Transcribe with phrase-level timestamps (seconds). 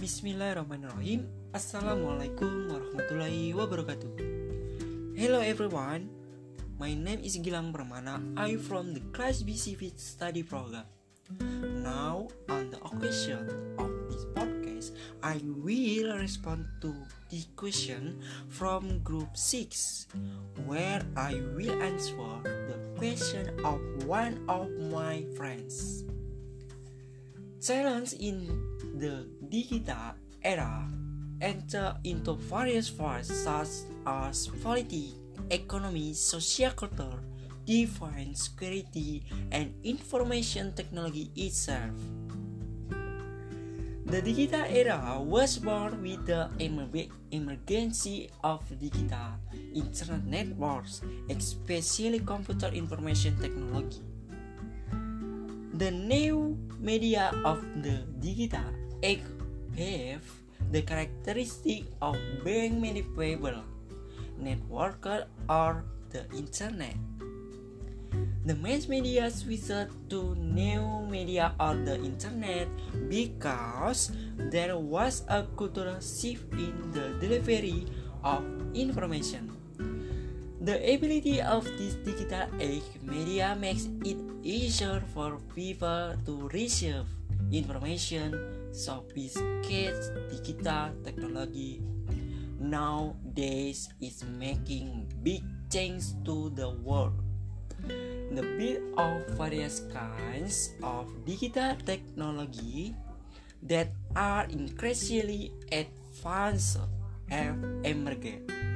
[0.00, 1.28] Bismillahirrahmanirrahim.
[1.52, 4.08] Assalamualaikum warahmatullahi wabarakatuh.
[5.12, 6.08] Hello everyone.
[6.80, 8.16] My name is Gilang Permana.
[8.32, 10.88] I from the Class B Civic Study Program.
[11.84, 13.44] Now on the occasion
[13.76, 16.96] of this podcast I will respond to
[17.28, 20.08] the question from group 6
[20.64, 26.08] Where I will answer the question of one of my friends
[27.60, 28.48] Challenge in
[28.96, 30.88] the digital era
[31.42, 35.12] enter into various fields such as politics,
[35.50, 37.20] economy, social culture,
[37.66, 41.92] defense, security, and information technology itself.
[44.06, 46.48] The digital era was born with the
[47.30, 48.08] emergence
[48.42, 49.36] of digital
[49.74, 54.00] internet networks, especially computer information technology.
[55.74, 58.64] The new media of the digital
[59.76, 60.24] have
[60.72, 63.60] the characteristic of being manipulable,
[64.40, 66.96] networked, or the internet.
[68.46, 72.68] The mass media switched to new media or the internet
[73.08, 77.84] because there was a cultural shift in the delivery
[78.24, 78.42] of
[78.74, 79.59] information.
[80.60, 87.08] The ability of this digital age media makes it easier for people to receive
[87.48, 88.36] information,
[88.68, 91.80] sophisticated digital technology
[92.60, 95.40] nowadays is making big
[95.72, 97.16] change to the world.
[98.28, 102.94] The build of various kinds of digital technology
[103.64, 106.84] that are increasingly advanced
[107.32, 108.69] have emerged.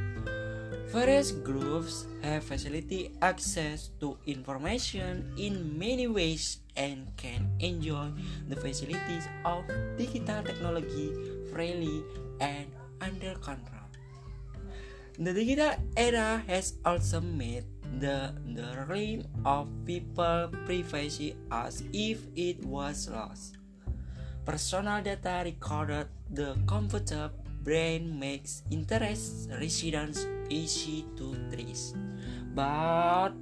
[0.94, 8.14] Various groups have facility access to information in many ways and can enjoy
[8.46, 9.66] the facilities of
[9.98, 11.10] digital technology
[11.50, 11.98] freely
[12.38, 12.70] and
[13.02, 13.90] under control.
[15.18, 17.66] The digital era has also made
[17.98, 23.58] the, the realm of people privacy as if it was lost.
[24.46, 31.96] Personal data recorded the computer brain makes interest residents easy to trace.
[32.54, 33.32] But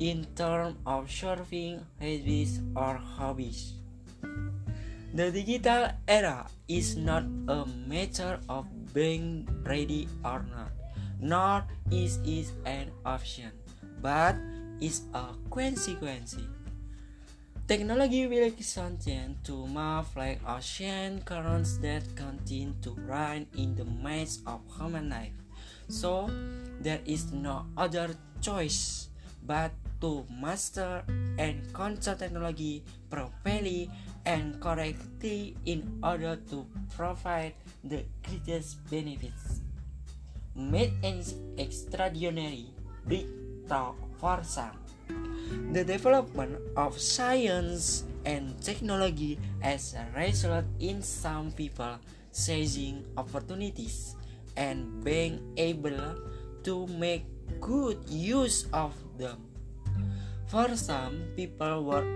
[0.00, 3.76] in terms of surfing habits or hobbies,
[5.12, 10.72] the digital era is not a matter of being ready or not,
[11.20, 13.52] nor is it an option,
[14.00, 14.34] but
[14.80, 16.36] is a consequence.
[17.66, 24.46] Technology will continue to move like ocean currents that continue to run in the midst
[24.46, 25.34] of human life.
[25.90, 26.30] So,
[26.78, 29.10] there is no other choice
[29.42, 31.02] but to master
[31.42, 33.90] and control technology properly
[34.22, 39.58] and correctly in order to provide the greatest benefits.
[40.54, 41.18] Made an
[41.58, 42.70] extraordinary
[43.10, 43.26] big
[43.66, 44.85] talk for some.
[45.72, 51.98] The development of science and technology has resulted in some people
[52.32, 54.16] seizing opportunities
[54.56, 56.16] and being able
[56.64, 57.24] to make
[57.60, 59.44] good use of them.
[60.46, 62.06] For some, people were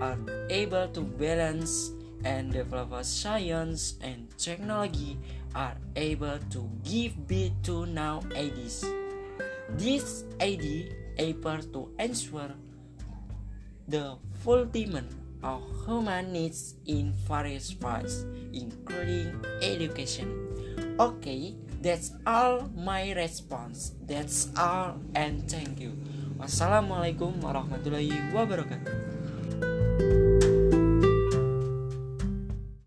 [0.49, 1.91] able to balance
[2.23, 5.17] and develop science and technology
[5.55, 8.85] are able to give birth to now ideas.
[9.75, 12.55] This idea able to answer
[13.91, 15.11] the fulfillment
[15.43, 18.23] of human needs in various ways,
[18.55, 20.31] including education.
[20.97, 23.91] Okay, that's all my response.
[24.07, 25.99] That's all, and thank you.
[26.39, 30.30] Wassalamualaikum warahmatullahi wabarakatuh.